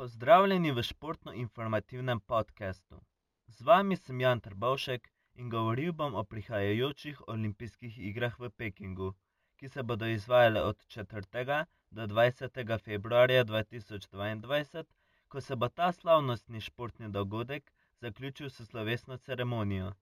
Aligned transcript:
Pozdravljeni 0.00 0.70
v 0.72 0.82
športno-informativnem 0.82 2.20
podkastu. 2.20 3.00
Z 3.46 3.64
vami 3.68 3.96
sem 3.96 4.20
Jan 4.20 4.40
Trbovšek 4.40 5.08
in 5.34 5.50
govoril 5.52 5.92
bom 5.92 6.14
o 6.14 6.22
prihajajočih 6.24 7.20
olimpijskih 7.28 7.98
igrah 8.10 8.38
v 8.40 8.50
Pekingu, 8.50 9.10
ki 9.56 9.68
se 9.68 9.82
bodo 9.82 10.08
izvajale 10.08 10.62
od 10.62 10.84
4. 10.94 11.66
do 11.90 12.06
20. 12.06 12.78
februarja 12.84 13.44
2022, 13.44 14.84
ko 15.28 15.40
se 15.40 15.56
bo 15.56 15.68
ta 15.68 15.92
slavnostni 15.92 16.60
športni 16.60 17.08
dogodek 17.08 17.72
zaključil 18.00 18.50
s 18.50 18.66
slovesno 18.70 19.16
ceremonijo. 19.16 19.92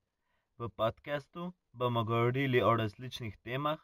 V 0.57 0.69
podkastu 0.69 1.51
bomo 1.71 2.03
govorili 2.03 2.61
o 2.61 2.75
različnih 2.75 3.37
temah, 3.37 3.79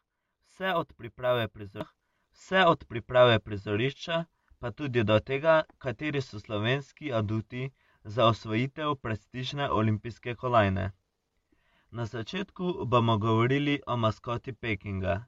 vse 0.48 0.74
od 0.74 0.94
priprave 0.94 1.48
prizorišča, 1.48 2.66
od 2.68 2.86
priprave 2.86 3.40
prizorišča 3.40 4.26
pa 4.60 4.72
tudi 4.72 5.04
do 5.04 5.20
tega, 5.20 5.64
kateri 5.78 6.22
so 6.22 6.40
slovenski 6.40 7.14
aduti 7.14 7.70
za 8.04 8.26
osvojitev 8.26 8.96
prestižne 8.96 9.70
olimpijske 9.70 10.36
kolajne. 10.36 10.92
Na 11.92 12.06
začetku 12.06 12.86
bomo 12.86 13.18
govorili 13.18 13.82
o 13.88 13.98
maskoti 13.98 14.54
Pekinga. 14.54 15.26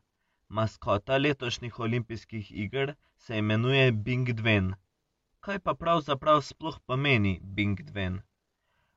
Maskota 0.48 1.18
letošnjih 1.18 1.79
olimpijskih 1.79 2.52
iger 2.52 2.95
se 3.15 3.38
imenuje 3.38 3.91
Bing 3.91 4.29
Dwen. 4.29 4.73
Kaj 5.40 5.59
pa 5.59 5.73
pravzaprav 5.73 6.41
sploh 6.41 6.79
pomeni 6.85 7.40
Bing 7.43 7.79
Dwen? 7.81 8.21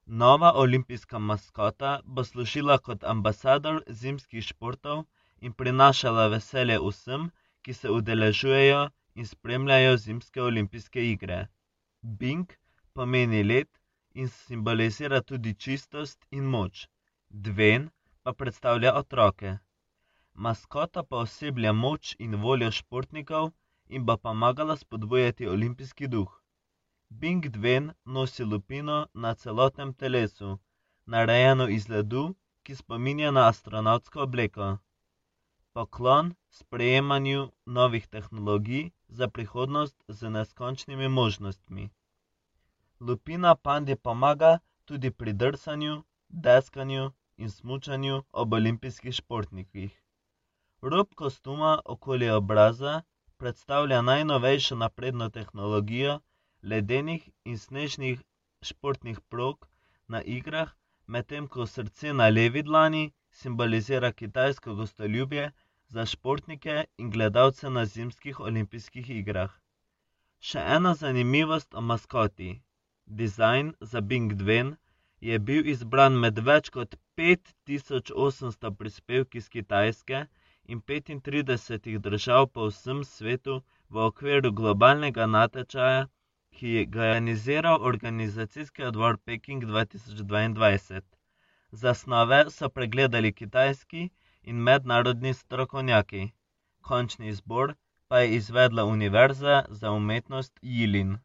Nova 0.06 0.52
olimpijska 0.54 1.18
maskota 1.18 2.00
bo 2.04 2.24
služila 2.24 2.78
kot 2.78 3.04
ambasador 3.04 3.82
zimskih 3.88 4.44
športov 4.44 5.04
in 5.40 5.52
prinašala 5.52 6.26
veselje 6.34 6.78
vsem, 6.86 7.30
ki 7.62 7.72
se 7.74 7.90
udeležujejo 7.90 8.82
in 9.14 9.26
spremljajo 9.26 9.96
zimske 9.96 10.42
olimpijske 10.42 11.04
igre. 11.12 11.40
Bing 12.02 12.46
pomeni 12.94 13.42
led 13.42 13.68
in 14.14 14.28
simbolizira 14.28 15.20
tudi 15.20 15.54
čistost 15.54 16.26
in 16.30 16.44
moč, 16.44 16.88
Dven 17.30 17.90
pa 18.22 18.32
predstavlja 18.32 18.94
otroke. 18.94 19.58
Maskota 20.34 21.02
pa 21.02 21.16
oseblja 21.16 21.72
moč 21.72 22.14
in 22.18 22.34
voljo 22.42 22.70
športnikov 22.70 23.52
in 23.88 24.04
bo 24.06 24.16
pomagala 24.16 24.76
spodbujati 24.76 25.48
olimpijski 25.48 26.08
duh. 26.08 26.30
Bing 27.08 27.48
Dven 27.56 27.92
nosi 28.04 28.44
lupino 28.44 29.06
na 29.14 29.34
celotnem 29.34 29.94
telesu, 29.94 30.58
narejeno 31.06 31.68
iz 31.68 31.88
ledu, 31.88 32.34
ki 32.62 32.76
spominja 32.76 33.30
na 33.30 33.48
astronautsko 33.48 34.22
obleko. 34.22 34.78
Poklon 35.72 36.34
sprejemanju 36.50 37.50
novih 37.66 38.06
tehnologij 38.06 38.90
za 39.08 39.28
prihodnost 39.28 40.04
z 40.08 40.30
neskončnimi 40.30 41.08
možnostmi. 41.08 41.90
Lupina 43.00 43.54
pandi 43.54 43.96
pomaga 43.96 44.58
tudi 44.84 45.10
pri 45.10 45.32
drsanju, 45.32 46.02
deskanju 46.28 47.10
in 47.36 47.50
smučanju 47.50 48.22
ob 48.32 48.52
olimpijskih 48.52 49.14
športnikih. 49.14 49.92
Rob 50.82 51.14
kostuma 51.14 51.80
okoli 51.84 52.30
obraza 52.30 53.02
predstavlja 53.36 54.02
najnovejšo 54.02 54.76
napredno 54.76 55.30
tehnologijo 55.30 56.20
ledenih 56.62 57.30
in 57.44 57.58
snežnih 57.58 58.22
športnih 58.62 59.20
prog 59.20 59.68
na 60.08 60.22
igrah, 60.22 60.70
medtem 61.06 61.48
ko 61.48 61.66
srce 61.66 62.12
na 62.12 62.28
levi 62.28 62.62
dlani 62.62 63.12
simbolizira 63.30 64.12
kitajsko 64.12 64.74
gostoljubje 64.74 65.50
za 65.88 66.06
športnike 66.06 66.84
in 66.98 67.10
gledalce 67.10 67.70
na 67.70 67.84
zimskih 67.84 68.40
olimpijskih 68.40 69.10
igrah. 69.10 69.50
Še 70.48 70.60
ena 70.76 70.94
zanimivost 70.94 71.74
o 71.74 71.80
maskoti. 71.80 72.50
Dizajn 73.20 73.72
za 73.80 74.00
Bing 74.00 74.32
Dwen 74.42 74.76
je 75.20 75.38
bil 75.38 75.66
izbran 75.72 76.18
med 76.24 76.38
več 76.50 76.70
kot 76.76 76.94
5800 77.20 78.70
prispevki 78.82 79.42
z 79.46 79.54
Kitajske 79.56 80.22
in 80.74 80.80
35 80.92 81.98
držav 82.06 82.46
po 82.54 82.68
vsem 82.70 83.04
svetu 83.04 83.60
v 83.88 84.06
okviru 84.06 84.52
globalnega 84.62 85.26
natečaja, 85.26 86.08
ki 86.56 86.86
ga 86.94 87.04
je 87.04 87.10
organiziral 87.10 87.86
organizacijski 87.92 88.88
odbor 88.92 89.18
Peking 89.24 89.64
2022. 89.64 91.19
Zasnove 91.72 92.50
so 92.50 92.68
pregledali 92.68 93.32
kitajski 93.32 94.08
in 94.42 94.56
mednarodni 94.56 95.34
strokovnjaki, 95.34 96.30
končni 96.80 97.28
izbor 97.28 97.74
pa 98.08 98.18
je 98.18 98.34
izvedla 98.36 98.84
Univerza 98.84 99.64
za 99.68 99.90
umetnost 99.90 100.58
Jilin. 100.62 101.18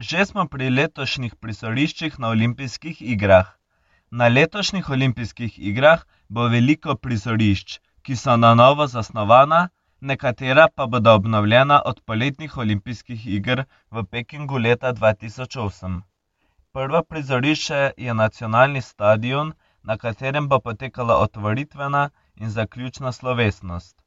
Že 0.00 0.24
smo 0.26 0.48
pri 0.48 0.70
letošnjih 0.70 1.34
prizoriščih 1.34 2.18
na 2.18 2.28
olimpijskih 2.28 3.02
igrah. 3.02 3.46
Na 4.10 4.28
letošnjih 4.28 4.90
olimpijskih 4.90 5.58
igrah 5.58 6.02
bo 6.28 6.48
veliko 6.48 6.96
prizorišč, 6.96 7.78
ki 8.02 8.16
so 8.16 8.36
na 8.36 8.54
novo 8.54 8.86
zasnovana, 8.86 9.68
nekatera 10.00 10.68
pa 10.74 10.86
bodo 10.86 11.14
obnovljena 11.14 11.82
od 11.84 12.00
poletnih 12.00 12.56
olimpijskih 12.56 13.26
iger 13.26 13.64
v 13.90 14.04
Pekingu 14.04 14.58
leta 14.58 14.92
2008. 14.92 16.00
Prvo 16.72 17.02
prizorišče 17.02 17.90
je 17.96 18.14
nacionalni 18.14 18.80
stadion, 18.80 19.52
na 19.82 19.96
katerem 19.96 20.48
bo 20.48 20.58
potekala 20.60 21.16
otvoritvena 21.16 22.10
in 22.36 22.50
zaključna 22.50 23.12
slovesnost. 23.12 24.02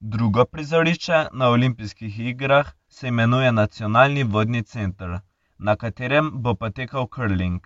Drugo 0.00 0.44
prizorišče 0.44 1.24
na 1.32 1.48
olimpijskih 1.48 2.18
igrah 2.20 2.72
se 2.88 3.08
imenuje 3.08 3.52
Nacionalni 3.52 4.22
vodni 4.22 4.62
center, 4.62 5.20
na 5.58 5.76
katerem 5.76 6.30
bo 6.34 6.54
potekal 6.54 7.06
curling. 7.14 7.60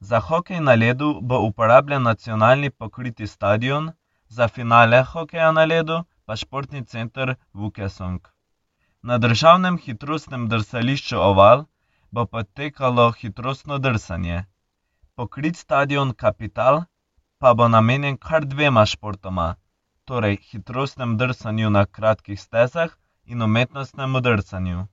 Za 0.00 0.20
hokej 0.20 0.60
na 0.60 0.74
ledu 0.74 1.20
bo 1.22 1.40
uporabljen 1.40 2.02
nacionalni 2.02 2.70
pokriti 2.70 3.26
stadion, 3.26 3.92
za 4.28 4.48
finale 4.48 5.02
hokeja 5.02 5.52
na 5.52 5.64
ledu 5.64 6.04
pa 6.30 6.36
športni 6.36 6.84
center 6.86 7.34
Vukesong. 7.52 8.20
Na 9.02 9.18
državnem 9.18 9.78
hitrostnem 9.82 10.44
drsališču 10.48 11.16
Oval 11.18 11.64
bo 12.10 12.22
potekalo 12.26 13.06
hitrostno 13.22 13.78
drsanje. 13.78 14.44
Pokrit 15.14 15.56
stadion 15.56 16.12
Kapital 16.14 16.84
pa 17.38 17.54
bo 17.54 17.68
namenjen 17.68 18.18
kar 18.28 18.46
dvema 18.46 18.86
športoma, 18.86 19.48
torej 20.04 20.38
hitrostnem 20.52 21.18
drsanju 21.18 21.70
na 21.70 21.84
kratkih 21.86 22.40
stezah 22.40 22.94
in 23.24 23.42
umetnostnemu 23.42 24.20
drsanju. 24.20 24.86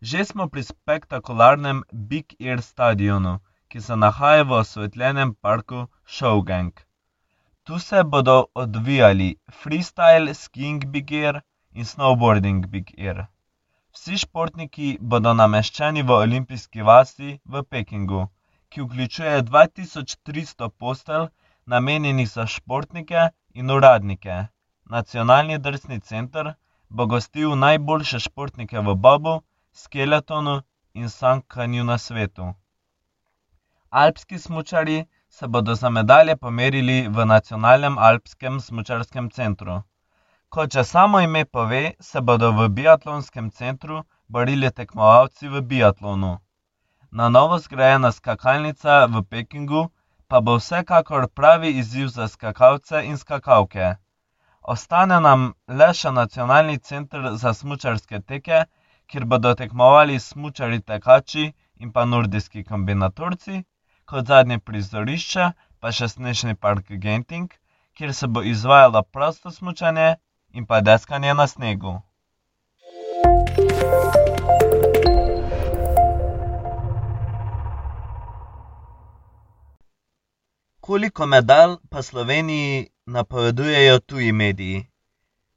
Že 0.00 0.24
smo 0.24 0.48
pri 0.48 0.66
spektakularnem 0.72 1.86
Big 1.92 2.34
Air 2.40 2.62
stadionu, 2.62 3.38
ki 3.68 3.80
se 3.80 3.96
nahaja 3.96 4.42
v 4.42 4.58
osvetljenem 4.64 5.34
parku 5.34 5.86
Showgang. 6.06 6.89
Tu 7.64 7.78
se 7.78 8.04
bodo 8.04 8.44
odvijali 8.54 9.36
freestyle 9.52 10.34
skiing 10.34 10.84
Big 10.86 11.12
Air 11.12 11.40
in 11.72 11.84
snowboarding 11.84 12.66
Big 12.66 12.92
Air. 12.98 13.26
Vsi 13.92 14.16
športniki 14.22 14.86
bodo 15.00 15.34
nameščeni 15.40 16.04
v 16.08 16.14
olimpijski 16.24 16.86
vasi 16.90 17.34
v 17.44 17.62
Pekingu, 17.74 18.22
ki 18.70 18.80
vključuje 18.86 19.42
2300 19.50 20.70
postelj, 20.84 21.28
namenjenih 21.66 22.30
za 22.30 22.46
športnike 22.46 23.28
in 23.52 23.70
uradnike. 23.76 24.38
Nacionalni 24.96 25.58
drsni 25.58 26.00
center 26.00 26.54
bo 26.88 27.06
gostil 27.06 27.56
najboljše 27.66 28.24
športnike 28.28 28.86
v 28.88 28.94
bobu, 28.94 29.36
skeletonu 29.72 30.62
in 30.94 31.08
sankanju 31.08 31.84
na 31.84 31.98
svetu. 31.98 32.52
Alpski 33.90 34.38
smučarji 34.38 35.04
se 35.30 35.46
bodo 35.48 35.74
za 35.74 35.90
medalje 35.90 36.36
pomerili 36.36 37.08
v 37.08 37.26
Nacionalnem 37.26 37.98
alpskem 37.98 38.60
smučarskem 38.60 39.30
centru. 39.30 39.82
Kot 40.48 40.72
že 40.72 40.84
samo 40.84 41.20
ime 41.20 41.44
pove, 41.44 41.92
se 42.00 42.20
bodo 42.20 42.50
v 42.52 42.68
biatlonskem 42.68 43.50
centru 43.50 44.02
borili 44.28 44.70
tekmovalci 44.70 45.48
v 45.48 45.62
biatlonu. 45.62 46.38
Na 47.10 47.28
novo 47.28 47.58
zgrajena 47.58 48.12
skakalnica 48.12 49.06
v 49.06 49.22
Pekingu 49.22 49.90
pa 50.28 50.40
bo 50.40 50.58
vsekakor 50.58 51.28
pravi 51.28 51.70
izziv 51.78 52.08
za 52.08 52.28
skakalce 52.28 53.04
in 53.06 53.16
skakalke. 53.16 53.94
Ostane 54.62 55.20
nam 55.20 55.54
le 55.68 55.92
še 55.94 56.10
Nacionalni 56.10 56.78
center 56.78 57.32
za 57.34 57.54
smučarske 57.54 58.20
teke, 58.20 58.64
kjer 59.06 59.24
bodo 59.24 59.54
tekmovali 59.54 60.18
smučari 60.20 60.80
tekači 60.80 61.52
in 61.76 61.92
pa 61.92 62.04
nordijski 62.04 62.64
kombinatorci, 62.64 63.64
kot 64.10 64.26
zadnje 64.26 64.58
prizorišče 64.58 65.44
pa 65.80 65.90
še 65.94 66.08
snežni 66.10 66.56
park 66.64 66.88
Genting, 67.02 67.52
kjer 67.94 68.14
se 68.20 68.26
bo 68.26 68.42
izvajalo 68.42 69.02
prosto 69.14 69.52
smučanje 69.54 70.06
in 70.58 70.66
pa 70.66 70.80
deskanje 70.80 71.34
na 71.40 71.46
snegu. 71.46 71.92
Koliko 80.80 81.26
medalj 81.26 81.76
pa 81.90 82.02
Sloveniji 82.02 82.88
napovedujejo 83.06 84.00
tuji 84.00 84.32
mediji? 84.32 84.82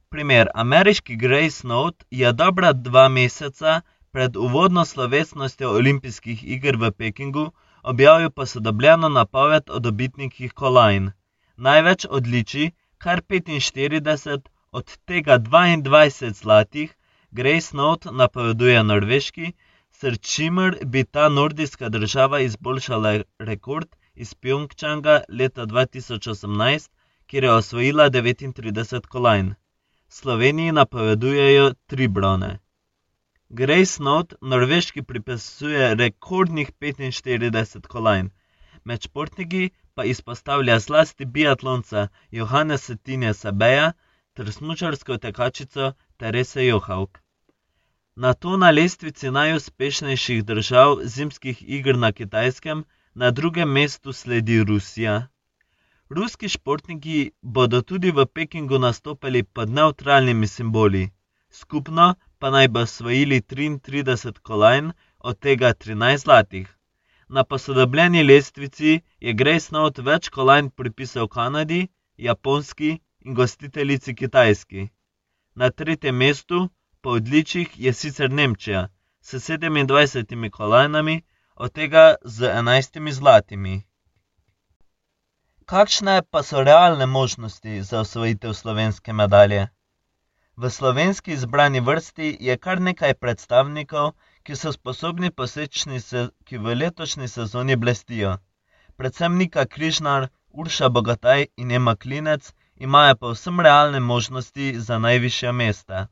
Primer: 0.08 0.48
ameriški 0.54 1.16
Grace 1.16 1.66
Note 1.66 2.06
je 2.10 2.32
dobra 2.32 2.72
dva 2.72 3.08
meseca 3.08 3.80
pred 4.12 4.36
uvodno 4.36 4.84
slovesnostjo 4.84 5.74
olimpijskih 5.74 6.44
iger 6.56 6.76
v 6.76 6.92
Pekingu 6.92 7.50
objavil 7.84 8.30
posodobljeno 8.30 9.08
napoved 9.08 9.70
o 9.70 9.78
dobitnikih 9.78 10.52
kolajn. 10.52 11.10
Največ 11.56 12.06
odličij, 12.10 12.70
kar 12.98 13.22
petinštirideset, 13.22 14.48
od 14.72 14.96
tega 15.06 15.38
dvaindvajset 15.38 16.36
zlatih, 16.36 16.94
Grace 17.30 17.76
Note 17.76 18.12
napoveduje 18.12 18.82
norveški, 18.84 19.52
s 19.90 20.18
čimer 20.20 20.78
bi 20.84 21.04
ta 21.04 21.28
nordijska 21.28 21.88
država 21.88 22.40
izboljšala 22.40 23.12
rekord 23.38 23.88
iz 24.14 24.34
Pjongčanga 24.34 25.20
leta 25.28 25.64
dva 25.64 25.86
tisoč 25.86 26.26
osemnajst, 26.26 26.90
kjer 27.26 27.44
je 27.44 27.52
osvojila 27.52 28.08
devetintrideset 28.08 29.06
kolajn. 29.06 29.54
Sloveniji 30.08 30.72
napovedujejo 30.72 31.72
tri 31.86 32.08
brone. 32.08 32.58
Grace 33.56 34.02
Note 34.02 34.36
Norveški 34.40 35.02
pripisuje 35.02 35.94
rekordnih 35.94 36.72
petinštirideset 36.78 37.84
kolajn, 37.86 38.30
med 38.84 39.06
športniki 39.06 39.68
pa 39.94 40.04
izpostavlja 40.04 40.78
zlasti 40.78 41.24
biatlonca 41.24 42.08
Johannesa 42.30 42.96
Tinesa 42.96 43.52
Beja 43.52 43.92
ter 44.32 44.50
smučarsko 44.52 45.18
tekačico 45.26 45.92
Terese 46.16 46.66
Johaug. 46.66 47.20
Nato 48.16 48.56
na 48.56 48.70
lestvici 48.70 49.30
najuspešnejših 49.30 50.44
držav 50.44 50.98
zimskih 51.04 51.62
iger 51.78 51.98
na 51.98 52.12
Kitajskem 52.12 52.84
na 53.14 53.30
drugem 53.30 53.70
mestu 53.70 54.12
sledi 54.12 54.64
Rusija. 54.64 55.28
Ruski 56.10 56.48
športniki 56.48 57.30
bodo 57.40 57.82
tudi 57.82 58.10
v 58.10 58.26
Pekingu 58.26 58.78
nastopali 58.78 59.42
pod 59.42 59.70
nevtralnimi 59.70 60.46
simboli, 60.46 61.10
skupno 61.50 62.14
pa 62.44 62.50
naj 62.50 62.68
bi 62.68 62.80
osvojili 62.80 63.40
triintrideset 63.40 64.38
kolajn, 64.38 64.92
od 65.18 65.38
tega 65.38 65.72
trinajst 65.72 66.24
zlatih. 66.24 66.66
Na 67.28 67.44
posodobljeni 67.44 68.22
lestvici 68.22 69.00
je 69.20 69.32
Grace 69.32 69.68
Note 69.72 70.02
več 70.02 70.28
kolajn 70.28 70.68
pripisal 70.70 71.28
Kanadi, 71.28 71.86
Japonski 72.16 72.90
in 73.20 73.34
gostiteljici 73.34 74.14
Kitajski. 74.14 74.84
Na 75.54 75.70
tretjem 75.70 76.16
mestu 76.16 76.68
po 77.00 77.16
odličjih 77.20 77.80
je 77.86 77.92
sicer 77.92 78.30
Nemčija 78.30 78.88
s 79.20 79.40
sedemindvajsetimi 79.44 80.50
kolajnami, 80.50 81.22
od 81.56 81.72
tega 81.72 82.04
z 82.24 82.50
enajstimi 82.58 83.12
zlatimi. 83.12 83.78
Kakšne 85.64 86.22
pa 86.30 86.42
so 86.42 86.60
realne 86.60 87.06
možnosti 87.06 87.82
za 87.82 88.00
osvojitev 88.00 88.52
slovenske 88.52 89.12
medalje? 89.12 89.68
V 90.56 90.70
slovenski 90.70 91.32
izbrani 91.32 91.80
vrsti 91.80 92.36
je 92.40 92.56
kar 92.56 92.80
nekaj 92.80 93.14
predstavnikov, 93.14 94.12
ki 94.42 94.56
so 94.56 94.72
sposobni 94.72 95.30
poseči 95.30 95.98
ki 96.44 96.58
v 96.58 96.74
letošnji 96.74 97.28
sezoni 97.28 97.76
blestijo. 97.76 98.36
Predvsem 98.96 99.38
Nika 99.38 99.64
Križnar, 99.66 100.28
Urša 100.50 100.88
Bogataj 100.88 101.46
in 101.56 101.70
Ema 101.70 101.96
Klinec 101.96 102.52
imajo 102.76 103.16
povsem 103.16 103.60
realne 103.60 104.00
možnosti 104.00 104.80
za 104.80 104.98
najvišja 104.98 105.52
mesta. 105.52 106.06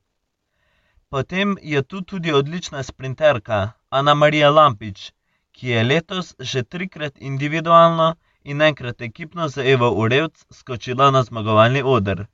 Potem 1.09 1.57
je 1.63 1.83
tu 1.83 2.03
tudi 2.03 2.33
odlična 2.33 2.83
sprinterka 2.83 3.73
Anamarija 3.91 4.51
Lampič, 4.51 5.13
ki 5.53 5.69
je 5.69 5.85
letos 5.85 6.35
že 6.39 6.63
trikrat 6.63 7.15
individualno 7.19 8.15
in 8.45 8.63
enkrat 8.63 9.01
ekipno 9.01 9.49
z 9.49 9.73
Evo 9.73 9.91
Urevc 9.91 10.45
skočila 10.51 11.11
na 11.11 11.23
zmagovalni 11.23 11.83
oder. 11.83 12.27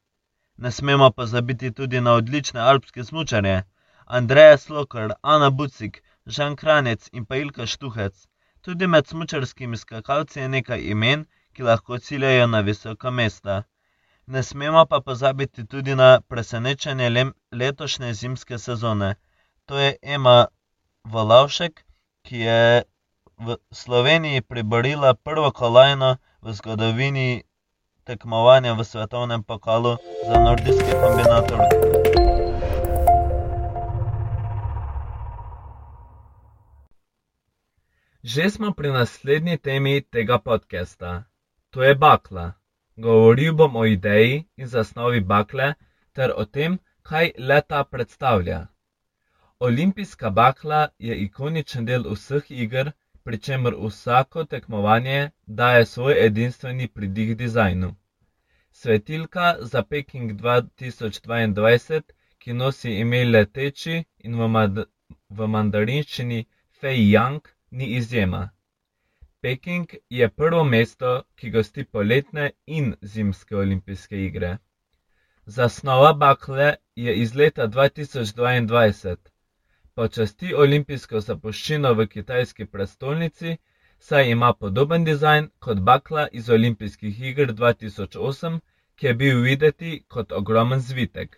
Ne 0.58 0.70
smemo 0.72 1.10
pozabiti 1.10 1.70
tudi 1.72 2.00
na 2.00 2.12
odlične 2.12 2.60
alpske 2.60 3.04
smučarje 3.04 3.62
Andreja 4.06 4.58
Slokar, 4.58 5.12
Ana 5.22 5.50
Bucik, 5.50 6.02
Žan 6.26 6.56
Kranjec 6.56 7.08
in 7.12 7.26
pa 7.26 7.36
Ilka 7.36 7.66
Štuhec. 7.66 8.26
Tudi 8.60 8.86
med 8.86 9.06
smučarskimi 9.06 9.76
skakalci 9.76 10.40
je 10.40 10.48
nekaj 10.48 10.80
imen, 10.80 11.26
ki 11.52 11.62
lahko 11.62 11.98
ciljajo 11.98 12.46
na 12.46 12.60
visoka 12.60 13.10
mesta. 13.10 13.62
Ne 14.26 14.42
smemo 14.42 14.86
pa 14.86 15.00
pozabiti 15.00 15.64
tudi 15.66 15.94
na 15.94 16.20
presenečenje 16.20 17.32
letošnje 17.52 18.12
zimske 18.14 18.58
sezone. 18.58 19.14
To 19.66 19.78
je 19.78 19.96
Ema 20.02 20.46
Volavšek, 21.04 21.84
ki 22.22 22.38
je 22.38 22.82
v 23.38 23.56
Sloveniji 23.70 24.40
priborila 24.40 25.14
prvo 25.14 25.50
kolajno 25.50 26.16
v 26.42 26.52
zgodovini 26.52 27.42
tekmovanja 28.08 28.72
v 28.72 28.84
svetovnem 28.84 29.42
pokalu 29.44 29.96
za 30.26 30.36
nordijske 30.40 30.92
kombinatorke. 31.02 31.76
Že 38.22 38.50
smo 38.50 38.72
pri 38.72 38.92
naslednji 38.92 39.58
temi 39.58 40.00
tega 40.00 40.38
podcasta. 40.38 41.24
To 41.70 41.84
je 41.84 41.94
bakla. 41.94 42.52
Govoril 42.96 43.52
bom 43.52 43.76
o 43.76 43.84
ideji 43.84 44.48
in 44.56 44.66
zasnovi 44.66 45.20
bakle 45.20 45.74
ter 46.12 46.32
o 46.36 46.44
tem, 46.44 46.78
kaj 47.02 47.30
le-ta 47.38 47.84
predstavlja. 47.84 48.66
Olimpijska 49.60 50.30
bakla 50.30 50.88
je 50.98 51.14
ikoničen 51.24 51.84
del 51.84 52.08
vseh 52.08 52.50
iger, 52.50 52.92
pri 53.28 53.38
čemer 53.38 53.74
vsako 53.84 54.44
tekmovanje 54.44 55.30
daje 55.46 55.86
svoj 55.86 56.26
edinstveni 56.26 56.88
pridih 56.88 57.36
dizajnu. 57.36 57.94
Svetilka 58.72 59.56
za 59.60 59.82
Peking 59.82 60.32
dva 60.32 60.62
tisoč 60.62 61.20
dvaindvajset, 61.20 62.12
ki 62.38 62.52
nosi 62.52 62.94
ime 63.00 63.20
Leteči 63.24 64.04
in 64.18 64.38
v 64.40 64.48
v 65.28 65.46
mandarinščini 65.46 66.46
Fei 66.80 67.04
Yang, 67.12 67.52
ni 67.70 67.90
izjema. 67.98 68.48
Peking 69.40 69.94
je 70.08 70.28
prvo 70.28 70.64
mesto, 70.64 71.22
ki 71.36 71.50
gosti 71.50 71.84
poletne 71.84 72.50
in 72.66 72.94
zimske 73.02 73.56
olimpijske 73.56 74.24
igre. 74.24 74.56
Zasnova 75.46 76.14
bakle 76.14 76.74
je 76.96 77.20
iz 77.22 77.34
leta 77.34 77.66
dva 77.66 77.88
tisoč 77.88 78.32
dvaindvajset 78.32 79.27
počasti 79.98 80.52
olimpijsko 80.54 81.20
zapuščino 81.26 81.90
v 81.98 82.04
kitajski 82.10 82.66
prestolnici, 82.74 83.54
saj 84.08 84.28
ima 84.30 84.50
podoben 84.64 85.06
dizajn 85.08 85.48
kot 85.66 85.80
bakla 85.88 86.26
iz 86.40 86.50
olimpijskih 86.56 87.22
iger 87.30 87.52
dva 87.60 87.72
tisoč 87.80 88.14
osem, 88.28 88.60
ki 88.96 89.06
je 89.06 89.14
bil 89.22 89.40
videti 89.46 89.90
kot 90.16 90.34
ogromen 90.40 90.84
zvitek. 90.90 91.34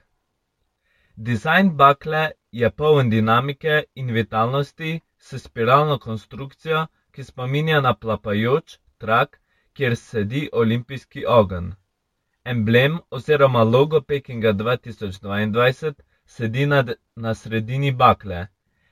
Dizajn 1.29 1.71
bakle 1.79 2.21
je 2.63 2.71
poln 2.83 3.11
dinamike 3.15 3.79
in 3.95 4.13
vitalnosti 4.19 4.93
s 5.19 5.41
spiralno 5.47 5.99
konstrukcijo, 5.99 6.85
ki 7.13 7.25
spominja 7.25 7.81
na 7.81 7.95
plapajoč 7.95 8.77
trak, 8.99 9.41
kjer 9.73 9.97
sedi 9.97 10.49
olimpijski 10.53 11.25
ogenj. 11.39 11.73
Emblem 12.45 13.01
oziroma 13.11 13.65
logo 13.73 14.01
Pekinga 14.01 14.53
dva 14.53 14.77
tisoč 14.77 15.21
dvaindvajset 15.25 16.03
sedi 16.31 16.67
na, 16.67 16.85
na 17.17 17.35
sredini 17.35 17.91
bakle, 17.93 18.47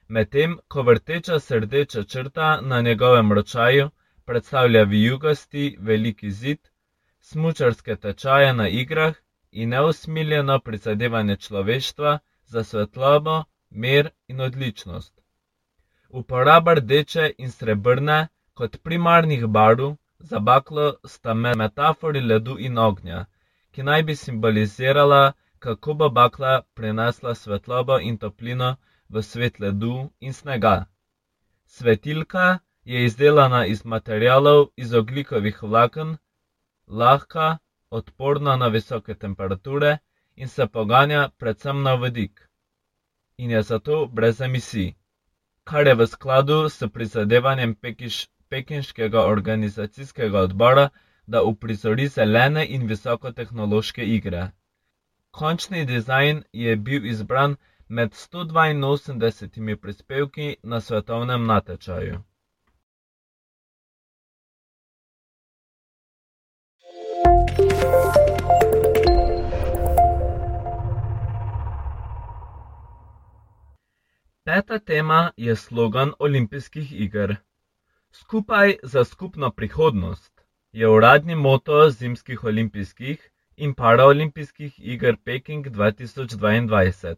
medtem 0.09 0.59
ko 0.68 0.83
vrteča 0.83 1.40
se 1.40 1.61
rdeča 1.61 2.02
črta 2.04 2.61
na 2.61 2.80
njegovem 2.80 3.33
ročaju 3.33 3.90
predstavlja 4.25 4.83
vijugasti 4.83 5.76
veliki 5.80 6.30
zid, 6.30 6.59
smučarske 7.21 7.97
tečaje 7.97 8.52
na 8.54 8.68
igrah 8.68 9.14
in 9.50 9.68
neusmiljeno 9.68 10.59
prizadevanje 10.61 11.37
človeštva 11.37 12.18
za 12.47 12.64
svetlobo, 12.64 13.45
mir 13.71 14.11
in 14.28 14.40
odličnost. 14.40 15.14
Uporaba 16.09 16.75
rdeče 16.75 17.33
in 17.38 17.50
srebrne 17.50 18.28
kot 18.54 18.83
primarnih 18.83 19.47
barv 19.47 19.95
za 20.18 20.38
baklo 20.38 20.95
sta 21.04 21.35
metafori 21.35 22.21
ledu 22.21 22.57
in 22.59 22.78
ognja, 22.78 23.26
ki 23.71 23.83
naj 23.83 24.02
bi 24.02 24.16
simbolizirala 24.16 25.33
kako 25.59 25.95
bo 25.95 26.09
bakla 26.09 26.62
prinesla 26.75 27.35
svetlobo 27.35 27.99
in 27.99 28.19
toplino 28.19 28.77
v 29.09 29.23
svet 29.23 29.61
ledu 29.61 30.11
in 30.21 30.33
snega. 30.33 30.87
Svetilka 31.67 32.59
je 32.85 33.05
izdelana 33.05 33.67
iz 33.67 33.85
materialov 33.85 34.69
iz 34.77 34.95
ogljikovih 34.95 35.62
vlaken, 35.62 36.17
lahka, 36.87 37.59
odporna 37.91 38.57
na 38.57 38.69
visoke 38.69 39.15
temperature 39.15 39.99
in 40.37 40.49
se 40.49 40.67
poganja 40.67 41.29
predvsem 41.38 41.83
na 41.83 41.95
vodik. 41.95 42.49
In 43.37 43.50
je 43.50 43.62
zato 43.62 44.07
brez 44.07 44.41
emisij, 44.41 44.95
kar 45.65 45.87
je 45.87 45.95
v 45.95 46.07
skladu 46.07 46.69
s 46.69 46.83
prizadevanjem 46.93 47.75
Pekiš, 47.75 48.29
pekinškega 48.49 49.27
organizacijskega 49.27 50.41
odbora, 50.41 50.88
da 51.27 51.43
uprizori 51.43 52.09
zelene 52.09 52.67
in 52.67 52.87
visokotehnološke 52.88 54.05
igre. 54.05 54.50
Končni 55.38 55.85
dizajn 55.85 56.42
je 56.52 56.76
bil 56.76 57.04
izbran 57.07 57.52
med 57.88 58.14
sto 58.14 58.45
dvainosemdesetimi 58.45 59.76
prispevki 59.76 60.57
na 60.62 60.80
svetovnem 60.80 61.47
natečaju. 61.47 62.18
Peta 74.45 74.78
tema 74.78 75.30
je 75.37 75.57
slogan 75.57 76.12
olimpijskih 76.18 77.00
iger. 77.00 77.37
Skupaj 78.11 78.76
za 78.83 79.04
skupno 79.04 79.50
prihodnost 79.50 80.40
je 80.73 80.88
uradni 80.88 81.35
moto 81.35 81.90
zimskih 81.90 82.45
olimpijskih 82.45 83.30
in 83.59 83.75
paraolimpijskih 83.75 84.75
iger 84.79 85.17
Peking 85.25 85.67
2022. 85.67 87.15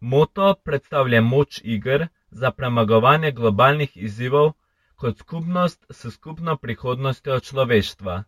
Moto 0.00 0.54
predstavlja 0.64 1.20
moč 1.20 1.60
iger 1.64 2.08
za 2.30 2.50
premagovanje 2.50 3.30
globalnih 3.32 3.96
izzivov 3.96 4.52
kot 4.96 5.18
skupnost 5.18 5.86
s 5.90 6.10
skupno 6.14 6.56
prihodnostjo 6.56 7.40
človeštva. 7.40 8.24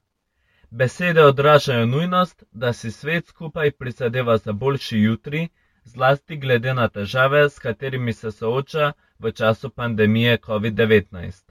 Besede 0.71 1.25
odražajo 1.25 1.87
nujnost, 1.87 2.45
da 2.53 2.73
si 2.73 2.91
svet 2.91 3.27
skupaj 3.27 3.71
prizadeva 3.71 4.37
za 4.39 4.53
boljši 4.53 4.99
jutri, 4.99 5.49
zlasti 5.85 6.37
glede 6.37 6.75
na 6.75 6.89
težave, 6.89 7.51
s 7.51 7.59
katerimi 7.59 8.13
se 8.13 8.33
sooča 8.33 8.93
v 9.19 9.33
času 9.33 9.71
pandemije 9.71 10.39
COVID-19. 10.39 11.51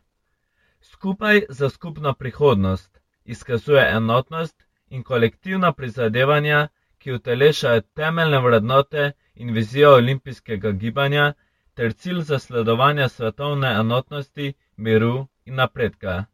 Skupaj 0.81 1.41
za 1.49 1.69
skupno 1.69 2.13
prihodnost 2.13 2.99
izkazuje 3.25 3.89
enotnost 3.91 4.67
in 4.93 5.03
kolektivna 5.03 5.71
prizadevanja, 5.73 6.67
ki 6.99 7.15
utelešajo 7.17 7.81
temeljne 7.99 8.39
vrednote 8.39 9.11
in 9.35 9.53
vizijo 9.53 9.95
olimpijskega 9.95 10.71
gibanja 10.71 11.33
ter 11.73 11.93
cilj 11.93 12.21
zasledovanja 12.29 13.07
svetovne 13.09 13.71
enotnosti, 13.79 14.53
miru 14.77 15.27
in 15.45 15.55
napredka. 15.55 16.25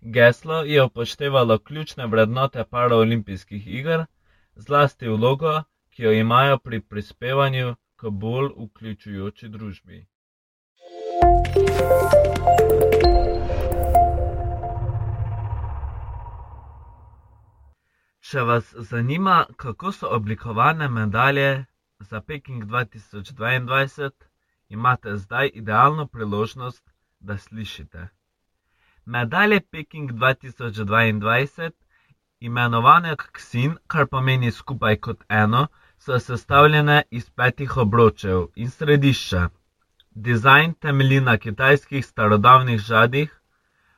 Geslo 0.00 0.62
je 0.62 0.82
upoštevalo 0.82 1.58
ključne 1.58 2.06
vrednote 2.06 2.64
paraolimpijskih 2.64 3.66
iger, 3.66 4.04
zlasti 4.54 5.08
vlogo, 5.08 5.62
ki 5.90 6.02
jo 6.02 6.12
imajo 6.12 6.58
pri 6.58 6.80
prispevanju 6.80 7.74
k 7.96 8.10
bolj 8.10 8.48
vključujoči 8.56 9.48
družbi. 9.48 10.06
Če 18.30 18.42
vas 18.46 18.68
zanima, 18.88 19.36
kako 19.56 19.90
so 19.92 20.08
oblikovane 20.16 20.86
medalje 20.88 21.64
za 22.10 22.20
Peking 22.20 22.64
2022, 22.64 24.10
imate 24.68 25.14
zdaj 25.16 25.50
idealno 25.54 26.06
priložnost, 26.06 26.84
da 27.20 27.38
slišite. 27.38 28.04
Medalje 29.04 29.60
Peking 29.60 30.12
2022, 30.12 31.70
imenovane 32.40 33.16
Ksin, 33.32 33.74
kar 33.86 34.06
pomeni 34.06 34.52
skupaj 34.60 35.00
kot 35.08 35.26
eno, 35.28 35.66
so 35.98 36.18
sestavljene 36.18 37.02
iz 37.10 37.30
petih 37.30 37.76
obročev 37.76 38.46
in 38.54 38.70
središča. 38.70 39.48
Dizajn 40.10 40.74
temelji 40.74 41.20
na 41.20 41.38
kitajskih 41.38 42.06
starodavnih 42.06 42.80
žadih, 42.80 43.40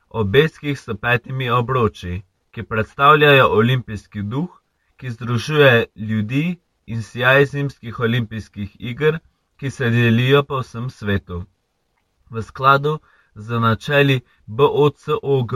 obeskih 0.09 0.81
s 0.81 1.01
petimi 1.01 1.51
obroči, 1.51 2.23
ki 2.53 2.63
predstavljajo 2.63 3.47
olimpijski 3.59 4.23
duh, 4.23 4.49
ki 4.97 5.11
združuje 5.11 5.87
ljudi 5.97 6.57
in 6.87 7.03
sijaj 7.03 7.45
zimskih 7.45 8.01
olimpijskih 8.01 8.77
iger, 8.79 9.19
ki 9.57 9.71
se 9.71 9.91
delijo 9.91 10.43
po 10.43 10.61
vsem 10.61 10.91
svetu. 10.91 11.45
V 12.31 12.43
skladu 12.43 12.99
z 13.35 13.61
načeli 13.61 14.21
BOCOG 14.47 15.53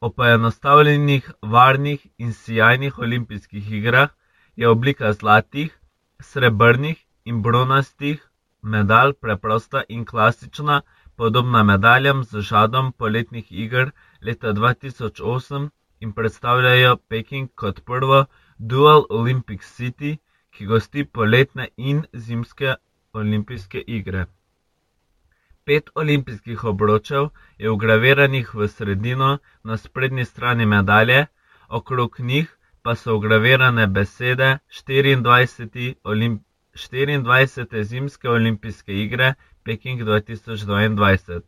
o 0.00 0.10
poenostavljenih, 0.10 1.30
varnih 1.42 2.06
in 2.18 2.32
sijajnih 2.32 2.98
olimpijskih 2.98 3.72
igrah 3.72 4.10
je 4.56 4.68
oblika 4.68 5.12
zlatih, 5.12 5.78
srebrnih 6.20 7.04
in 7.24 7.42
bronastih 7.42 8.30
medalj 8.62 9.12
preprosta 9.12 9.82
in 9.88 10.04
klasična, 10.04 10.82
podobna 11.16 11.62
medaljam 11.62 12.24
z 12.24 12.40
žadom 12.40 12.92
poletnih 12.92 13.52
iger 13.52 13.90
leta 14.22 14.52
2008 14.52 15.68
in 16.00 16.12
predstavljajo 16.12 16.96
Peking 16.96 17.48
kot 17.54 17.80
prvo 17.84 18.24
Dual 18.58 19.04
Olympic 19.10 19.62
City, 19.76 20.16
ki 20.50 20.66
gosti 20.66 21.04
poletne 21.04 21.68
in 21.76 22.04
zimske 22.12 22.74
olimpijske 23.12 23.82
igre. 23.86 24.26
Pet 25.64 25.90
olimpijskih 25.94 26.64
obročev 26.64 27.28
je 27.58 27.70
vgraviranih 27.70 28.54
v 28.54 28.68
sredino 28.68 29.38
na 29.64 29.76
sprednji 29.76 30.24
strani 30.24 30.66
medalje, 30.66 31.26
okrog 31.68 32.16
njih 32.20 32.56
pa 32.82 32.94
so 32.94 33.16
vgravirane 33.16 33.86
besede 33.86 34.58
24. 34.88 35.94
Olimp 36.04 36.42
24. 36.74 37.82
zimske 37.82 38.28
olimpijske 38.28 38.94
igre 39.02 39.34
Peking 39.64 40.00
2022, 40.00 41.40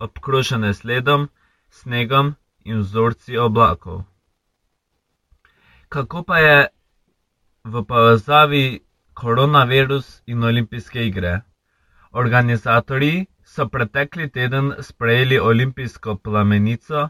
obkrožene 0.00 0.74
s 0.74 0.84
ledom, 0.84 1.28
snegom 1.70 2.34
in 2.64 2.80
vzorci 2.80 3.38
oblakov. 3.38 4.02
Kako 5.88 6.22
pa 6.22 6.38
je 6.38 6.58
v 7.64 7.82
povezavi 7.84 8.80
koronavirus 9.14 10.22
in 10.26 10.44
olimpijske 10.44 11.06
igre? 11.06 11.40
Organizatorji 12.12 13.26
so 13.44 13.68
pretekli 13.68 14.30
teden 14.30 14.72
sprejeli 14.80 15.38
olimpijsko 15.38 16.16
plamenico, 16.16 17.08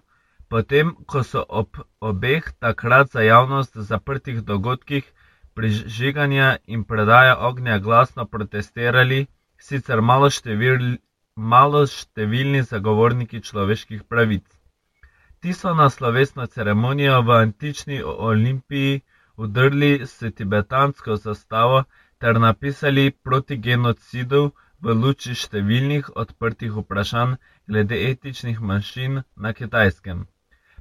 potem 0.48 0.94
ko 1.06 1.22
so 1.22 1.44
ob 1.48 1.76
obeh 2.00 2.52
takrat 2.58 3.10
za 3.10 3.20
javnost 3.22 3.76
zaprtih 3.76 4.40
dogodkih 4.42 5.12
prižiganja 5.54 6.56
in 6.66 6.84
predaje 6.84 7.34
ognja 7.36 7.78
glasno 7.78 8.24
protestirali 8.24 9.26
sicer 9.58 10.00
maloštevilni 11.36 12.62
zagovorniki 12.62 13.40
človeških 13.40 14.02
pravic. 14.04 14.59
Ti 15.40 15.52
so 15.52 15.70
na 15.74 15.90
slovesno 15.90 16.46
ceremonijo 16.46 17.22
v 17.22 17.36
antični 17.42 18.02
Olimpiji 18.04 19.00
vdrli 19.36 19.92
s 20.06 20.32
tibetansko 20.36 21.16
zastavo 21.16 21.84
ter 22.18 22.40
napisali 22.40 23.04
proti 23.10 23.56
genocidu 23.56 24.42
v 24.84 24.96
luči 25.04 25.36
številnih 25.42 26.10
odprtih 26.22 26.76
vprašanj 26.82 27.32
glede 27.68 28.02
etičnih 28.10 28.60
manjšin 28.60 29.22
na 29.46 29.52
kitajskem. 29.52 30.20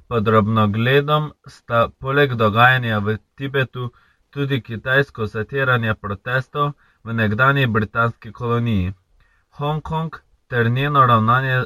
Pod 0.08 0.28
drobnogledom 0.28 1.32
sta 1.56 1.80
poleg 1.88 2.36
dogajanja 2.44 3.00
v 3.06 3.16
Tibetu 3.36 3.90
tudi 4.30 4.60
kitajsko 4.60 5.26
zatiranje 5.26 5.94
protestov 5.94 6.72
v 7.04 7.16
nekdanji 7.22 7.66
britanski 7.66 8.32
koloniji, 8.32 8.92
Hongkong 9.56 10.20
ter 10.48 10.70
njeno 10.70 11.06
ravnanje 11.06 11.64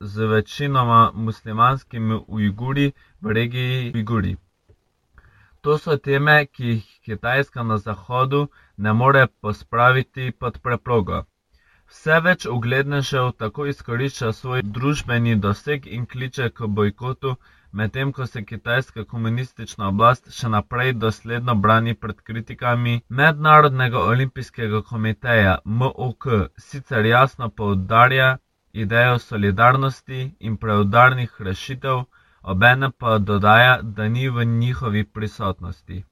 z 0.00 0.26
večinoma 0.26 1.10
muslimanskimi 1.14 2.20
Ujguri 2.26 2.92
v 3.20 3.32
regiji 3.32 3.92
Ujguri. 3.94 4.36
To 5.60 5.78
so 5.78 5.96
teme, 5.96 6.46
ki 6.46 6.64
jih 6.64 6.84
Kitajska 7.04 7.62
na 7.62 7.78
Zahodu 7.78 8.46
ne 8.76 8.92
more 8.92 9.26
pospraviti 9.40 10.30
pod 10.30 10.58
preprogo. 10.62 11.22
Vse 11.88 12.20
več 12.20 12.46
uglednežev 12.46 13.30
tako 13.42 13.66
izkorišča 13.66 14.32
svoj 14.32 14.62
družbeni 14.62 15.36
doseg 15.36 15.86
in 15.86 16.06
kliče 16.06 16.50
k 16.50 16.66
bojkotu 16.66 17.36
medtem 17.72 18.12
ko 18.12 18.26
se 18.26 18.44
kitajska 18.44 19.04
komunistična 19.04 19.88
oblast 19.88 20.30
še 20.32 20.48
naprej 20.48 20.92
dosledno 20.92 21.54
brani 21.54 21.94
pred 21.94 22.20
kritikami 22.20 23.00
Mednarodnega 23.08 23.98
olimpijskega 24.12 24.82
komiteja 24.82 25.58
MOK, 25.64 26.28
sicer 26.56 27.06
jasno 27.06 27.48
poudarja 27.48 28.36
idejo 28.84 29.18
solidarnosti 29.18 30.20
in 30.40 30.56
preudarnih 30.56 31.40
rešitev, 31.48 32.04
obenem 32.42 32.92
pa 32.98 33.18
dodaja, 33.18 33.74
da 33.82 34.08
ni 34.08 34.28
v 34.28 34.44
njihovi 34.44 35.04
prisotnosti. 35.04 36.04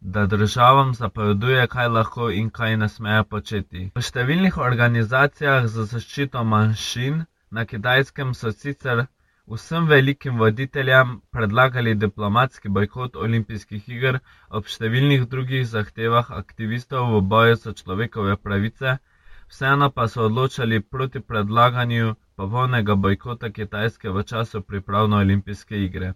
Da 0.00 0.26
državam 0.26 0.94
zapoveduje, 0.94 1.66
kaj 1.66 1.88
lahko 1.88 2.30
in 2.30 2.50
kaj 2.50 2.76
ne 2.76 2.88
smejo 2.88 3.24
početi. 3.34 3.82
V 3.94 4.02
številnih 4.10 4.58
organizacijah 4.68 5.66
za 5.74 5.84
zaščito 5.92 6.44
manjšin 6.54 7.24
na 7.50 7.64
kitajskem 7.72 8.34
so 8.34 8.50
sicer 8.52 9.06
vsem 9.54 9.86
velikim 9.92 10.38
voditeljem 10.38 11.14
predlagali 11.30 11.94
diplomatski 11.94 12.68
bojkot 12.68 13.16
olimpijskih 13.26 13.88
iger 13.96 14.18
ob 14.50 14.68
številnih 14.74 15.24
drugih 15.32 15.66
zahtevah 15.70 16.30
aktivistov 16.42 17.08
v 17.14 17.22
boju 17.32 17.56
za 17.64 17.72
človekove 17.80 18.36
pravice, 18.36 18.98
vseeno 19.52 19.90
pa 19.90 20.08
so 20.08 20.24
odločali 20.24 20.80
proti 20.80 21.20
predlaganju 21.20 22.14
popolnega 22.36 22.94
bojkota 22.94 23.50
Kitajske 23.52 24.10
v 24.10 24.22
času 24.30 24.62
priprav 24.62 25.08
na 25.08 25.18
olimpijske 25.24 25.80
igre. 25.84 26.12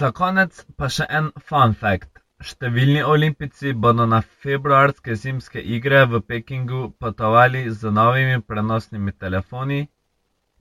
Za 0.00 0.10
konec 0.12 0.64
pa 0.76 0.88
še 0.96 1.06
en 1.20 1.30
fun 1.50 1.74
fact. 1.82 2.10
Številni 2.48 3.00
olimpijci 3.12 3.72
bodo 3.84 4.04
na 4.06 4.18
februarske 4.42 5.16
zimske 5.22 5.62
igre 5.76 6.02
v 6.10 6.20
Pekingu 6.32 6.82
potovali 7.04 7.62
z 7.70 7.92
novimi 8.00 8.42
prenosnimi 8.52 9.14
telefoni, 9.24 9.80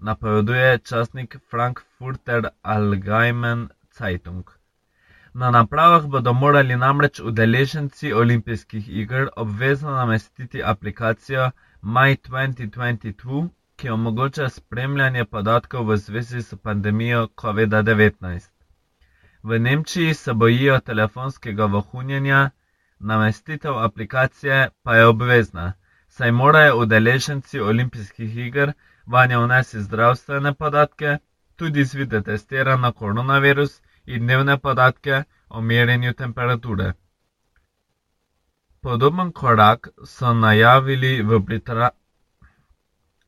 napoveduje 0.09 0.79
časnik 0.91 1.37
Frankfurter 1.51 2.49
Allgemeine 2.75 3.67
Zeitung. 3.99 4.56
Na 5.39 5.51
napravah 5.51 6.05
bodo 6.13 6.31
morali 6.33 6.75
namreč 6.75 7.19
udeleženci 7.19 8.13
olimpijskih 8.13 8.85
iger 8.89 9.27
obvezno 9.35 9.91
namestiti 9.91 10.63
aplikacijo 10.63 11.51
My 11.81 12.15
2022, 12.29 13.49
ki 13.75 13.89
omogoča 13.89 14.49
spremljanje 14.49 15.25
podatkov 15.25 15.85
v 15.89 15.97
zvezi 15.97 16.41
s 16.41 16.55
pandemijo 16.63 17.27
COVID-19. 17.41 18.49
V 19.43 19.59
Nemčiji 19.59 20.13
se 20.13 20.33
bojijo 20.33 20.79
telefonskega 20.79 21.65
vohunjenja, 21.65 22.49
namestitev 22.99 23.77
aplikacije 23.77 24.69
pa 24.83 24.95
je 24.95 25.05
obvezna, 25.05 25.73
saj 26.07 26.31
morajo 26.31 26.79
udeleženci 26.79 27.59
olimpijskih 27.59 28.37
iger 28.37 28.73
vanjo 29.05 29.43
vnesti 29.45 29.81
zdravstvene 29.81 30.53
podatke, 30.53 31.17
tudi 31.55 31.79
izvide 31.79 32.21
testiran 32.21 32.81
na 32.81 32.91
koronavirus 32.91 33.81
in 34.07 34.23
dnevne 34.23 34.57
podatke 34.57 35.23
o 35.49 35.61
merjenju 35.61 36.13
temperature. 36.13 36.93
Podoben 38.81 39.31
korak 39.31 39.87
so 40.05 40.33
najavili 40.33 41.21
v 41.21 41.39
Brita... 41.39 41.89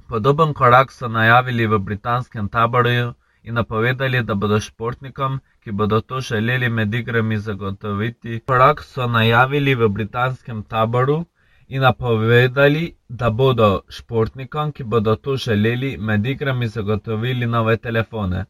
Podoben 0.09 0.53
korak 0.53 0.91
so 0.91 1.07
najavili 1.07 1.67
v 1.67 1.79
britanskem 1.79 2.49
taboru 2.49 3.13
in 3.43 3.53
napovedali, 3.53 4.23
da 4.23 4.35
bodo 4.35 4.59
športnikom, 4.59 5.39
ki 5.63 5.71
bodo 5.71 6.01
to 6.01 6.21
želeli 6.21 6.69
med 6.69 6.93
igrami 6.93 7.37
zagotoviti. 7.37 8.39
Korak 8.47 8.83
so 8.83 9.07
najavili 9.07 9.75
v 9.75 9.89
britanskem 9.89 10.63
taboru 10.63 11.25
in 11.67 11.81
napovedali, 11.81 12.95
da 13.09 13.29
bodo 13.29 13.81
športnikom, 13.89 14.71
ki 14.71 14.83
bodo 14.83 15.15
to 15.15 15.35
želeli 15.35 15.97
med 15.97 16.25
igrami 16.25 16.67
zagotovili 16.67 17.45
nove 17.45 17.77
telefone. 17.77 18.45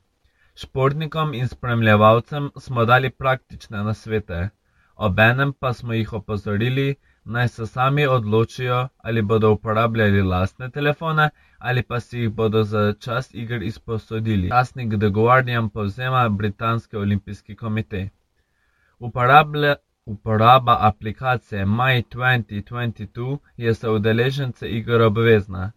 Športnikom 0.61 1.33
in 1.33 1.47
spremljevalcem 1.47 2.51
smo 2.57 2.85
dali 2.85 3.09
praktične 3.09 3.83
nasvete 3.83 4.49
obenem 4.99 5.53
pa 5.53 5.73
smo 5.73 5.93
jih 5.93 6.13
opozorili, 6.13 6.95
naj 7.23 7.47
se 7.47 7.65
sami 7.67 8.07
odločijo, 8.07 8.87
ali 8.97 9.21
bodo 9.21 9.51
uporabljali 9.51 10.21
lastne 10.21 10.69
telefone 10.69 11.29
ali 11.57 11.83
pa 11.83 11.99
si 11.99 12.19
jih 12.19 12.29
bodo 12.29 12.63
za 12.63 12.93
čas 12.99 13.33
iger 13.33 13.63
izposodili. 13.63 14.49
Časnik 14.49 14.89
The 14.99 15.09
Guardian 15.09 15.69
povzema 15.69 16.29
britanski 16.29 16.97
olimpijski 16.97 17.55
komitej. 17.55 18.09
Uporablja, 18.99 19.75
uporaba 20.05 20.77
aplikacije 20.79 21.65
My 21.65 22.03
2022 22.15 23.37
je 23.57 23.73
za 23.73 23.91
udeležence 23.91 24.69
iger 24.69 25.01
obvezna. 25.01 25.71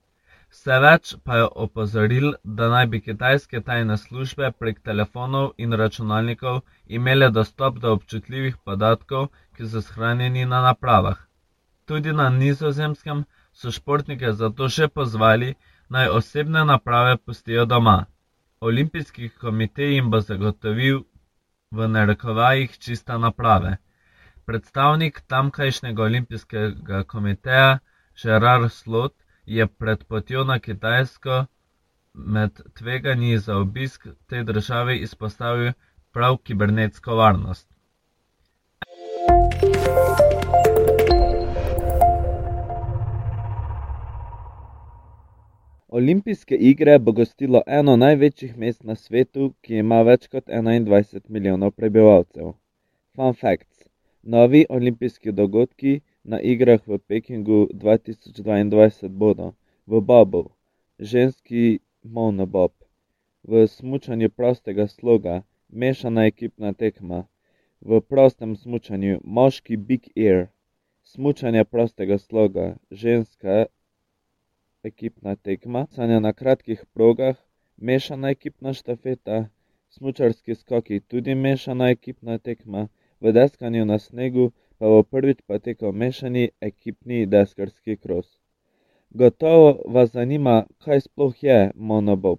Vse 0.52 0.76
več 0.84 1.10
pa 1.26 1.36
je 1.38 1.44
opozoril, 1.64 2.26
da 2.56 2.66
naj 2.72 2.86
bi 2.94 2.98
kitajske 3.04 3.60
tajne 3.68 3.94
službe 4.00 4.50
prek 4.62 4.80
telefonov 4.88 5.46
in 5.66 5.76
računalnikov 5.80 6.58
imele 6.98 7.28
dostop 7.36 7.78
do 7.84 7.92
občutljivih 7.96 8.58
podatkov, 8.68 9.30
ki 9.56 9.68
so 9.74 9.80
shranjeni 9.86 10.44
na 10.50 10.60
napravah. 10.66 11.22
Tudi 11.88 12.12
na 12.18 12.26
nizozemskem 12.34 13.22
so 13.62 13.72
športnike 13.78 14.34
zato 14.42 14.68
še 14.76 14.90
pozvali, 14.98 15.54
naj 15.96 16.12
osebne 16.18 16.66
naprave 16.72 17.16
pustijo 17.16 17.64
doma. 17.72 17.96
Olimpijski 18.60 19.32
komitej 19.46 19.94
jim 19.94 20.12
bo 20.12 20.20
zagotovil 20.20 21.02
v 21.70 21.88
narekovajih 21.94 22.76
čiste 22.78 23.18
naprave. 23.24 23.78
Predstavnik 24.44 25.24
tamkajšnjega 25.32 26.08
olimpijskega 26.10 27.02
komiteja 27.16 27.72
Gerard 28.22 28.72
Slot 28.72 29.16
je 29.46 29.66
pred 29.66 30.04
potjo 30.04 30.44
na 30.44 30.58
Kitajsko 30.58 31.44
med 32.14 32.60
tveganji 32.74 33.38
za 33.38 33.56
obisk 33.56 34.06
te 34.26 34.42
države 34.42 34.98
izpostavil 34.98 35.72
prav 36.12 36.36
kibernetsko 36.36 37.14
varnost. 37.14 37.68
Olimpijske 45.88 46.56
igre 46.56 46.98
bo 46.98 47.12
gostilo 47.12 47.60
eno 47.66 47.96
največjih 47.96 48.56
mest 48.56 48.84
na 48.84 48.94
svetu, 48.94 49.52
ki 49.60 49.74
ima 49.76 50.02
več 50.02 50.28
kot 50.28 50.46
21 50.48 51.20
milijonov 51.28 51.70
prebivalcev. 51.70 52.52
Fun 53.16 53.34
facts: 53.34 53.84
Novi 54.22 54.64
olimpijski 54.68 55.32
dogodki 55.32 56.00
na 56.24 56.40
igrah 56.40 56.82
v 56.86 56.98
Pekingu 56.98 57.68
dva 57.72 57.98
tisoč 57.98 58.38
dvaindvajset 58.38 59.12
bodo 59.12 59.54
v 59.86 60.00
bobu, 60.00 60.50
ženski 60.98 61.80
monobob, 62.02 62.72
v 63.42 63.66
smučanju 63.66 64.30
prostega 64.30 64.86
sloga, 64.86 65.42
mešana 65.68 66.26
ekipna 66.30 66.72
tekma, 66.72 67.26
v 67.80 68.00
prostem 68.00 68.56
smučanju 68.56 69.20
moški 69.24 69.76
big 69.76 70.06
air, 70.16 70.46
smučanje 71.02 71.64
prostega 71.64 72.18
sloga, 72.18 72.76
ženska 72.90 73.66
ekipna 74.82 75.36
tekma, 75.36 75.86
sanja 75.90 76.20
na 76.20 76.32
kratkih 76.32 76.84
progah, 76.94 77.36
mešana 77.76 78.30
ekipna 78.30 78.74
štafeta, 78.74 79.48
smučarski 79.90 80.54
skoki 80.54 81.00
tudi 81.00 81.34
mešana 81.34 81.90
ekipna 81.90 82.38
tekma, 82.38 82.88
v 83.20 83.32
deskanju 83.32 83.84
na 83.84 83.98
snegu 83.98 84.52
bo 84.88 85.02
prvič 85.02 85.38
potekal 85.46 85.92
mešani 85.92 86.44
ekipni 86.60 87.26
deskarski 87.26 87.96
kros. 87.96 88.28
Gotovo 89.10 89.68
vas 89.94 90.12
zanima, 90.12 90.56
kaj 90.84 91.00
sploh 91.00 91.44
je 91.44 91.58
monobob. 91.74 92.38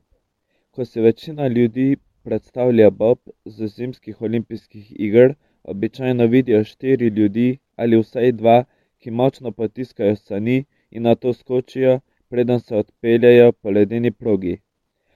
Ko 0.72 0.86
si 0.86 1.02
večina 1.02 1.48
ljudi 1.48 1.98
predstavlja 2.24 2.90
bob 2.90 3.20
z 3.46 3.68
zimskih 3.68 4.22
olimpijskih 4.22 4.94
iger, 5.00 5.36
običajno 5.64 6.26
vidijo 6.26 6.64
štiri 6.64 7.08
ljudi 7.08 7.58
ali 7.76 8.00
vsaj 8.00 8.32
dva, 8.32 8.64
ki 9.00 9.12
močno 9.12 9.52
potiskajo 9.52 10.16
sani 10.16 10.66
in 10.92 11.04
na 11.04 11.16
to 11.16 11.34
skočijo, 11.34 12.00
preden 12.30 12.60
se 12.60 12.76
odpeljajo 12.76 13.52
po 13.52 13.70
ledeni 13.70 14.12
progi. 14.12 14.58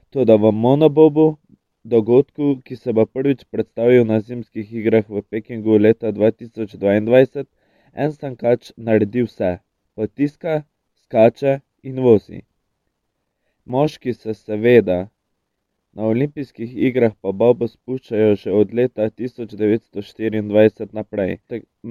Toda 0.09 0.35
v 0.35 0.51
monobobu 0.51 1.37
dogodku, 1.93 2.45
ki 2.65 2.75
se 2.75 2.93
bo 2.93 3.05
prvič 3.05 3.43
predstavil 3.51 4.03
na 4.05 4.19
zimskih 4.19 4.73
igrah 4.79 5.05
v 5.09 5.21
Pekingu 5.31 5.77
leta 5.79 6.11
2022, 6.11 7.45
en 7.93 8.11
sankač 8.11 8.71
naredi 8.77 9.21
vse: 9.27 9.51
potiska, 9.95 10.53
skače 11.03 11.53
in 11.83 11.97
vozi. 12.05 12.39
Moški 13.65 14.13
se 14.13 14.33
seveda 14.33 14.99
na 15.93 16.03
olimpijskih 16.11 16.71
igrah 16.89 17.13
po 17.21 17.31
bobu 17.31 17.67
spuščajo 17.71 18.35
že 18.41 18.51
od 18.59 18.73
leta 18.79 19.03
1924 19.21 20.93
naprej. 20.99 21.31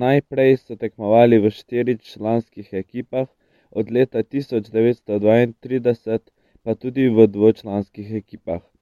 Najprej 0.04 0.52
so 0.56 0.76
tekmovali 0.84 1.36
v 1.38 1.50
štirih 1.58 2.00
članskih 2.12 2.68
ekipah, 2.84 3.28
od 3.70 3.90
leta 3.90 4.22
1932 4.22 6.18
pa 6.62 6.74
tudi 6.74 7.08
v 7.08 7.26
dvočlanskih 7.26 8.14
ekipah. 8.22 8.75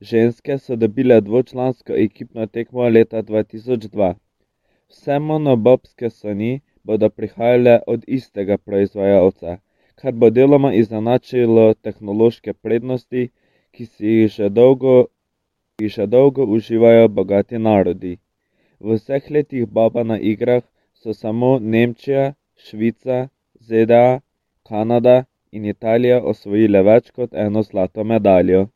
Ženske 0.00 0.58
so 0.58 0.76
dobile 0.76 1.20
dvočlansko 1.20 1.92
ekipno 1.92 2.46
tekmo 2.46 2.88
leta 2.88 3.22
dva 3.22 3.42
tisoč 3.42 3.84
dva. 3.92 4.14
Vse 4.90 5.18
monobobske 5.18 6.10
sani 6.10 6.60
bodo 6.84 7.08
prihajale 7.10 7.78
od 7.86 8.04
istega 8.06 8.56
proizvajalca, 8.58 9.56
kar 9.94 10.12
bo 10.12 10.30
deloma 10.30 10.72
izenačilo 10.74 11.74
tehnološke 11.74 12.52
prednosti, 12.52 13.30
ki 13.70 13.86
si 13.86 14.06
jih 14.06 14.32
že 14.36 14.48
dolgo, 14.48 14.96
ki 15.78 15.88
še 15.88 16.06
dolgo 16.06 16.44
uživajo 16.58 17.08
bogati 17.08 17.58
narodi. 17.58 18.18
V 18.80 18.98
vseh 18.98 19.30
letih 19.30 19.66
boba 19.66 20.04
na 20.04 20.18
igrah 20.18 20.62
so 20.94 21.14
samo 21.14 21.58
Nemčija, 21.58 22.34
Švica, 22.56 23.28
ZDA, 23.60 24.20
Kanada 24.68 25.24
in 25.52 25.64
Italija 25.64 26.22
osvojile 26.22 26.82
več 26.82 27.10
kot 27.10 27.34
eno 27.46 27.62
zlato 27.62 28.04
medaljo. 28.04 28.68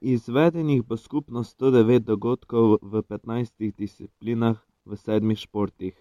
Izvedenih 0.00 0.82
bo 0.82 0.96
skupno 0.96 1.44
sto 1.44 1.70
devet 1.70 2.04
dogodkov 2.06 2.78
v 2.82 3.02
petnajstih 3.02 3.72
disciplinah 3.74 4.58
v 4.84 4.96
sedmih 4.96 5.38
športih: 5.38 5.94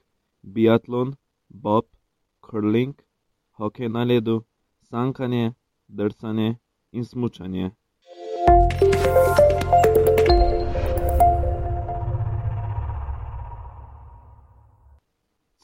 biatlon, 0.44 1.16
bob, 1.50 1.86
curling, 2.46 2.94
hokej 3.58 3.90
na 3.90 4.04
ledu, 4.04 4.44
sankanje, 4.90 5.54
drsanje 5.88 6.50
in 6.92 7.06
smučanje. 7.06 7.72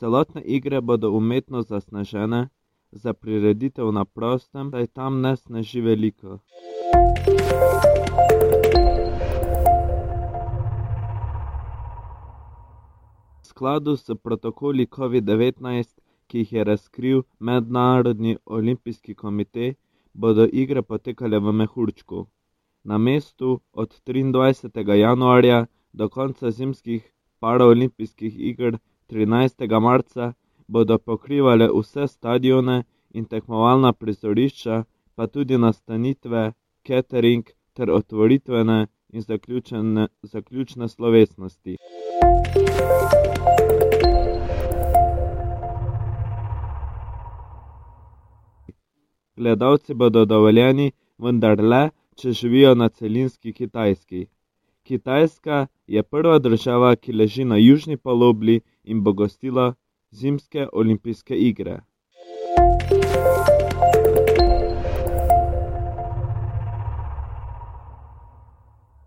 Celotne 0.01 0.41
igre 0.41 0.79
bodo 0.81 1.11
umetno 1.11 1.59
zasnežene, 1.61 2.47
za 2.91 3.13
prireditev 3.13 3.91
na 3.91 4.05
prostem, 4.05 4.71
saj 4.71 4.87
tam 4.87 5.19
ne 5.21 5.35
sneži 5.35 5.81
veliko. 5.81 6.39
V 13.41 13.45
skladu 13.51 13.95
s 13.97 14.17
protokoli 14.23 14.87
covid-devetnajst, 14.97 15.95
ki 16.27 16.37
jih 16.37 16.53
je 16.53 16.63
razkril 16.73 17.23
Mednarodni 17.39 18.37
olimpijski 18.45 19.13
komitej, 19.15 19.75
bodo 20.13 20.49
igre 20.51 20.81
potekale 20.81 21.39
v 21.39 21.53
mehurčku, 21.61 22.25
na 22.83 22.97
mestu 22.97 23.59
od 23.71 23.99
triindvajsetega 24.01 24.95
januarja 25.05 25.65
do 25.93 26.09
konca 26.09 26.51
zimskih 26.51 27.11
paraolimpijskih 27.39 28.39
iger 28.39 28.81
13. 29.11 29.79
marca 29.79 30.33
bodo 30.67 30.97
pokrivale 30.97 31.67
vse 31.67 32.07
stadione 32.07 32.83
in 33.13 33.25
tekmovalna 33.25 33.93
prizorišča, 33.93 34.83
pa 35.15 35.27
tudi 35.27 35.57
nastanitve, 35.57 36.53
catering 36.87 37.43
ter 37.73 37.91
otvoritvene 37.91 38.87
in 39.09 39.21
zaključne 40.23 40.87
slovesnosti. 40.87 41.77
Gledalci 49.35 49.93
bodo 49.93 50.25
dovoljeni, 50.25 50.91
vendar 51.17 51.59
le, 51.59 51.89
če 52.15 52.31
živijo 52.31 52.75
na 52.75 52.89
celinski 52.89 53.53
Kitajski. 53.53 54.27
Kitajska 54.91 55.67
je 55.87 56.03
prva 56.03 56.39
država, 56.39 56.95
ki 56.95 57.13
leži 57.13 57.45
na 57.45 57.55
južni 57.57 57.97
polobli 57.97 58.61
in 58.83 59.03
bo 59.03 59.13
gostila 59.13 59.73
zimske 60.11 60.65
olimpijske 60.73 61.35
igre. 61.35 61.77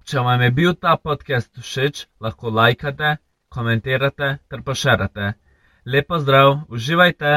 Če 0.09 0.25
vam 0.25 0.47
je 0.47 0.51
bil 0.51 0.73
ta 0.75 0.97
podcast 0.97 1.53
všeč, 1.61 2.07
lahko 2.21 2.49
lajkate, 2.49 3.17
komentirate 3.49 4.31
ter 4.49 4.65
pošerate. 4.65 5.33
Lep 5.85 6.09
pozdrav, 6.09 6.63
uživajte! 6.69 7.35